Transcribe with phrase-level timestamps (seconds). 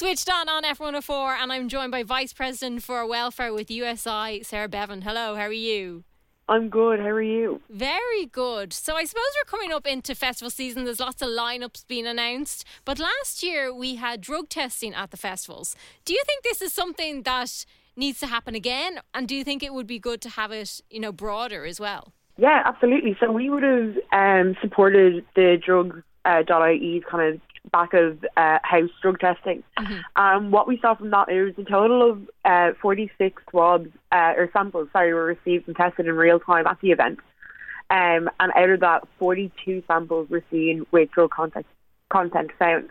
[0.00, 4.66] Switched on on F104, and I'm joined by Vice President for Welfare with USI, Sarah
[4.66, 5.02] Behan.
[5.02, 6.04] Hello, how are you?
[6.48, 7.00] I'm good.
[7.00, 7.60] How are you?
[7.68, 8.72] Very good.
[8.72, 10.86] So I suppose we're coming up into festival season.
[10.86, 12.64] There's lots of lineups being announced.
[12.86, 15.76] But last year we had drug testing at the festivals.
[16.06, 19.00] Do you think this is something that needs to happen again?
[19.12, 21.78] And do you think it would be good to have it, you know, broader as
[21.78, 22.14] well?
[22.38, 23.18] Yeah, absolutely.
[23.20, 27.40] So we would have um, supported the drug uh, .ie's kind of
[27.72, 29.62] back of uh, house drug testing.
[29.78, 29.98] Mm-hmm.
[30.16, 34.50] Um, what we saw from that is a total of uh, 46 swabs uh, or
[34.52, 37.18] samples, sorry, were received and tested in real time at the event.
[37.90, 41.66] Um, and out of that, 42 samples were seen with drug content,
[42.08, 42.88] content found.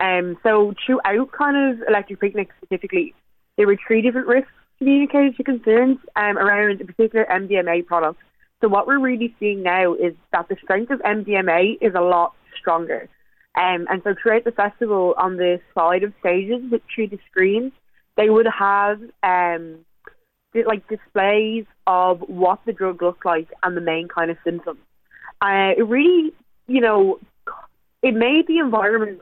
[0.00, 3.14] Um, so throughout kind of electric picnic specifically,
[3.56, 8.18] there were three different risks communicated to concerns um, around a particular MDMA product.
[8.60, 12.34] So what we're really seeing now is that the strength of MDMA is a lot
[12.58, 13.08] stronger.
[13.54, 16.62] Um, and so throughout the festival, on the side of stages,
[16.94, 17.72] through the screens,
[18.16, 19.84] they would have um,
[20.54, 24.80] like displays of what the drug looked like and the main kind of symptoms.
[25.40, 26.32] Uh, it really,
[26.66, 27.18] you know,
[28.02, 29.20] it made the environment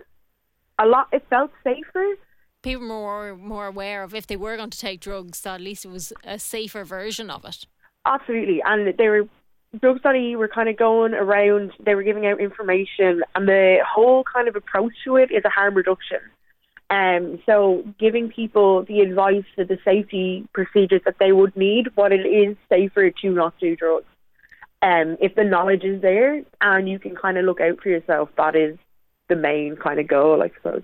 [0.78, 1.08] a lot.
[1.12, 2.14] It felt safer.
[2.62, 5.60] People were more more aware of if they were going to take drugs, that at
[5.60, 7.66] least it was a safer version of it.
[8.06, 9.28] Absolutely, and they were
[9.78, 14.48] drugs.ie were kind of going around, they were giving out information, and the whole kind
[14.48, 16.18] of approach to it is a harm reduction.
[16.90, 22.12] Um, so giving people the advice for the safety procedures that they would need, what
[22.12, 24.06] it is safer to not do drugs.
[24.82, 28.30] Um, if the knowledge is there and you can kind of look out for yourself,
[28.36, 28.76] that is
[29.28, 30.82] the main kind of goal, I suppose.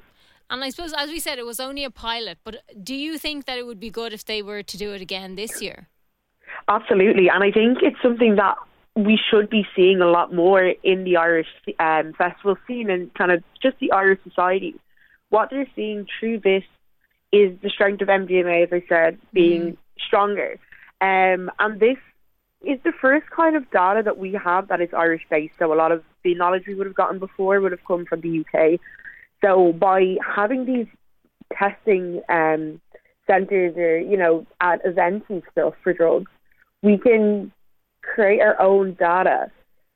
[0.48, 3.47] And I suppose, as we said, it was only a pilot, but do you think
[3.47, 5.89] that it would be good if they were to do it again this year?
[6.69, 7.29] Absolutely.
[7.29, 8.57] And I think it's something that
[8.97, 13.30] we should be seeing a lot more in the Irish um, festival scene and kind
[13.30, 14.75] of just the Irish society.
[15.28, 16.64] What they're seeing through this
[17.30, 19.77] is the strength of MDMA, as I said, being mm.
[19.98, 20.58] stronger.
[21.02, 21.98] Um, and this
[22.64, 25.55] is the first kind of data that we have that is Irish based.
[25.58, 28.23] So a lot of the knowledge we would have gotten before would have come from
[28.23, 28.80] the UK.
[29.45, 30.86] So by having these
[31.52, 32.80] testing um,
[33.27, 36.30] centres or, you know, at events and stuff for drugs,
[36.83, 37.52] we can
[38.14, 39.50] create our own data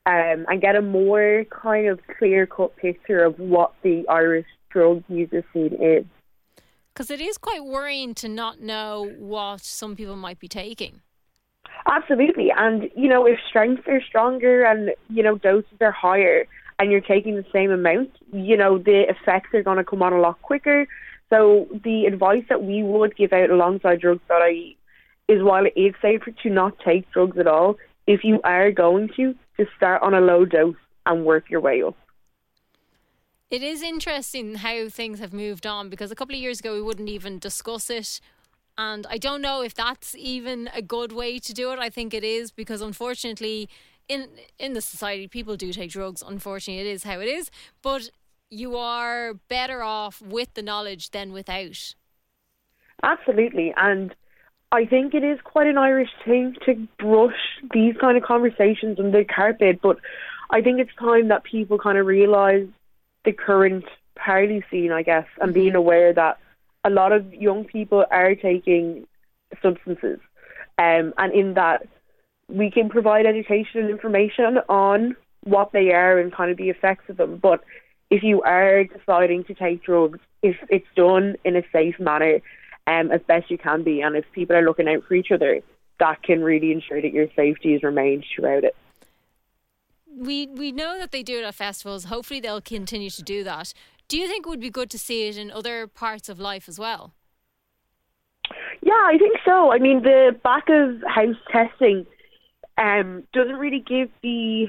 [0.07, 5.03] um, and get a more kind of clear cut picture of what the Irish drug
[5.09, 6.05] user scene is.
[6.93, 11.01] Because it is quite worrying to not know what some people might be taking.
[11.87, 12.51] Absolutely.
[12.57, 16.47] And, you know, if strengths are stronger and, you know, doses are higher
[16.79, 20.13] and you're taking the same amount, you know, the effects are going to come on
[20.13, 20.87] a lot quicker.
[21.31, 24.77] So the advice that we would give out alongside drugs.ie
[25.29, 27.77] is while it is safer to not take drugs at all,
[28.11, 30.75] if you are going to, just start on a low dose
[31.07, 31.97] and work your way up.
[33.51, 36.83] It is interesting how things have moved on because a couple of years ago we
[36.83, 38.21] wouldn't even discuss it.
[38.77, 41.79] And I don't know if that's even a good way to do it.
[41.79, 43.69] I think it is because unfortunately
[44.09, 44.29] in
[44.59, 46.23] in the society people do take drugs.
[46.27, 47.51] Unfortunately it is how it is.
[47.81, 48.11] But
[48.51, 51.95] you are better off with the knowledge than without.
[53.03, 53.73] Absolutely.
[53.77, 54.15] And
[54.73, 57.35] I think it is quite an Irish thing to brush
[57.73, 59.99] these kind of conversations under the carpet, but
[60.51, 62.69] I think it's time that people kind of realise
[63.25, 66.39] the current party scene, I guess, and being aware that
[66.85, 69.07] a lot of young people are taking
[69.61, 70.21] substances.
[70.79, 71.89] Um, and in that,
[72.49, 77.09] we can provide education and information on what they are and kind of the effects
[77.09, 77.39] of them.
[77.39, 77.63] But
[78.09, 82.41] if you are deciding to take drugs, if it's done in a safe manner,
[82.91, 84.01] um, as best you can be.
[84.01, 85.61] And if people are looking out for each other,
[85.99, 88.75] that can really ensure that your safety is remained throughout it.
[90.13, 92.05] We we know that they do it at festivals.
[92.05, 93.73] Hopefully, they'll continue to do that.
[94.09, 96.69] Do you think it would be good to see it in other parts of life
[96.69, 97.13] as well?
[98.83, 99.71] Yeah, I think so.
[99.71, 102.07] I mean, the back of house testing
[102.77, 104.67] um, doesn't really give the.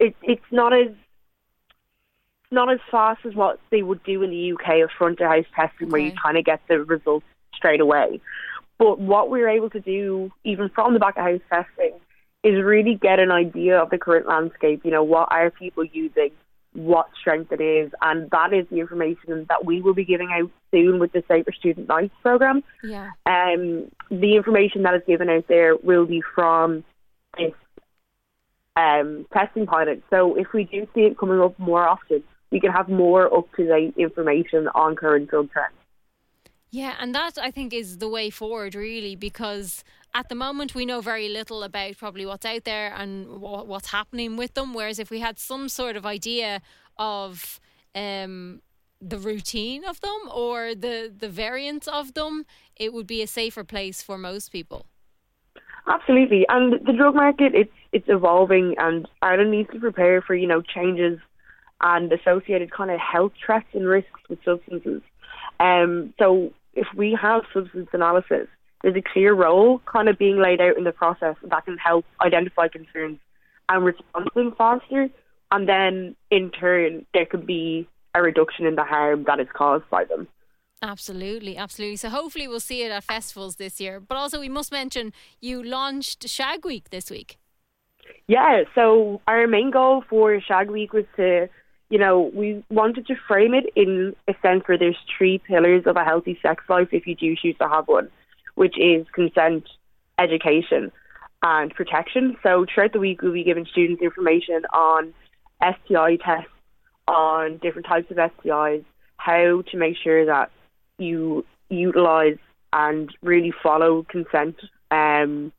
[0.00, 0.88] It, it's not as
[2.50, 5.44] not as fast as what they would do in the UK of front of house
[5.54, 5.92] testing, okay.
[5.92, 7.26] where you kind of get the results
[7.60, 8.20] straight away.
[8.78, 11.92] But what we're able to do, even from the back of house testing,
[12.42, 14.80] is really get an idea of the current landscape.
[14.84, 16.30] You know, what are people using,
[16.72, 20.50] what strength it is, and that is the information that we will be giving out
[20.70, 22.64] soon with the Safer Student Nights program.
[22.82, 23.10] Yeah.
[23.26, 26.82] Um, the information that is given out there will be from
[27.36, 27.52] this
[28.76, 30.02] um, testing pilot.
[30.08, 33.52] So if we do see it coming up more often, we can have more up
[33.56, 35.74] to date information on current drug trends.
[36.70, 39.82] Yeah, and that I think is the way forward, really, because
[40.14, 44.36] at the moment we know very little about probably what's out there and what's happening
[44.36, 44.72] with them.
[44.72, 46.62] Whereas if we had some sort of idea
[46.96, 47.60] of
[47.94, 48.62] um,
[49.00, 52.46] the routine of them or the the variants of them,
[52.76, 54.86] it would be a safer place for most people.
[55.88, 60.46] Absolutely, and the drug market it's it's evolving, and Ireland needs to prepare for you
[60.46, 61.18] know changes
[61.80, 65.02] and associated kind of health threats and risks with substances.
[65.58, 68.48] Um, so if we have substance analysis,
[68.82, 72.04] there's a clear role kind of being laid out in the process that can help
[72.24, 73.18] identify concerns
[73.68, 75.08] and respond to them faster.
[75.52, 79.88] And then in turn, there could be a reduction in the harm that is caused
[79.90, 80.28] by them.
[80.82, 81.96] Absolutely, absolutely.
[81.96, 84.00] So hopefully we'll see it at festivals this year.
[84.00, 87.36] But also we must mention you launched Shag Week this week.
[88.26, 91.48] Yeah, so our main goal for Shag Week was to,
[91.90, 95.96] you know, we wanted to frame it in a sense where there's three pillars of
[95.96, 98.08] a healthy sex life if you do choose to have one,
[98.54, 99.68] which is consent,
[100.16, 100.92] education,
[101.42, 102.36] and protection.
[102.44, 105.12] So throughout the week we'll be giving students information on
[105.60, 106.50] STI tests,
[107.08, 108.84] on different types of STIs,
[109.16, 110.52] how to make sure that
[110.98, 112.38] you utilize
[112.72, 114.56] and really follow consent
[114.92, 115.52] um,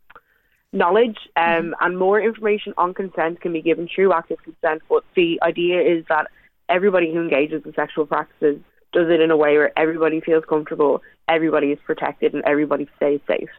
[0.74, 1.72] knowledge um, mm-hmm.
[1.82, 4.82] and more information on consent can be given through active consent.
[4.90, 6.28] But the idea is that
[6.70, 8.60] everybody who engages in sexual practices
[8.94, 13.22] does it in a way where everybody feels comfortable, everybody is protected, and everybody stays
[13.28, 13.50] safe.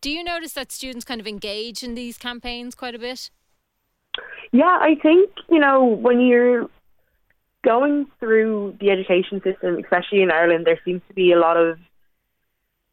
[0.00, 3.30] Do you notice that students kind of engage in these campaigns quite a bit?
[4.52, 6.68] Yeah, I think, you know, when you're
[7.64, 11.78] going through the education system, especially in Ireland, there seems to be a lot of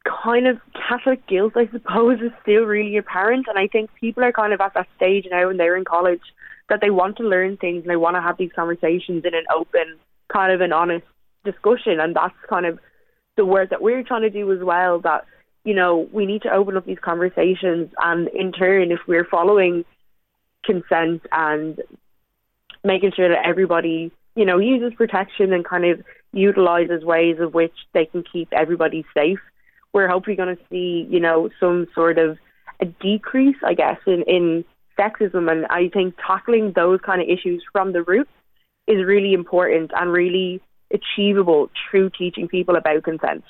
[0.04, 0.58] kind of
[0.88, 3.46] Catholic guilt, I suppose, is still really apparent.
[3.48, 6.22] And I think people are kind of at that stage now when they're in college
[6.68, 9.44] that they want to learn things and they want to have these conversations in an
[9.54, 9.98] open,
[10.32, 11.06] kind of an honest
[11.44, 12.00] discussion.
[12.00, 12.78] And that's kind of
[13.36, 15.00] the work that we're trying to do as well.
[15.00, 15.24] That,
[15.64, 17.90] you know, we need to open up these conversations.
[17.98, 19.84] And in turn, if we're following
[20.64, 21.80] consent and
[22.84, 26.02] making sure that everybody you know, uses protection and kind of
[26.32, 29.40] utilizes ways of which they can keep everybody safe.
[29.92, 32.38] We're hopefully going to see, you know, some sort of
[32.80, 34.64] a decrease, I guess, in, in
[34.98, 35.50] sexism.
[35.50, 38.28] And I think tackling those kind of issues from the root
[38.86, 40.60] is really important and really
[40.92, 43.44] achievable through teaching people about consent.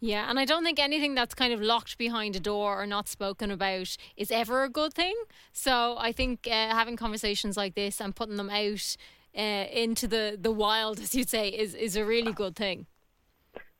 [0.00, 3.08] Yeah, and I don't think anything that's kind of locked behind a door or not
[3.08, 5.14] spoken about is ever a good thing.
[5.52, 8.96] So I think uh, having conversations like this and putting them out
[9.36, 9.40] uh,
[9.72, 12.86] into the, the wild, as you'd say, is, is a really good thing.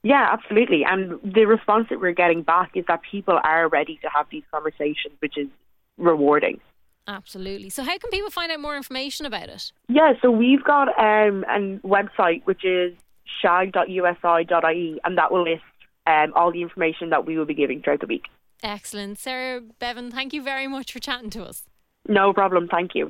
[0.03, 0.85] Yeah, absolutely.
[0.85, 4.45] And the response that we're getting back is that people are ready to have these
[4.51, 5.49] conversations, which is
[5.97, 6.61] rewarding.
[7.09, 7.71] Absolutely.
[7.71, 9.73] So, how can people find out more information about it?
[9.89, 12.95] Yeah, so we've got um, a website which is
[13.41, 15.63] shag.usi.ie, and that will list
[16.07, 18.25] um, all the information that we will be giving throughout the week.
[18.63, 19.19] Excellent.
[19.19, 21.63] Sarah Behan, thank you very much for chatting to us.
[22.07, 22.69] No problem.
[22.69, 23.07] Thank you.